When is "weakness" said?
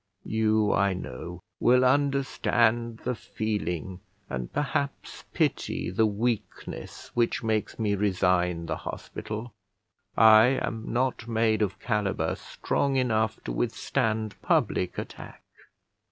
6.07-7.11